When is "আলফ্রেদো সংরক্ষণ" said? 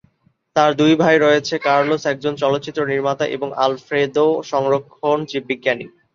3.65-5.17